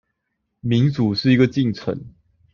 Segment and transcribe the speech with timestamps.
[0.61, 1.95] 民主是一個進程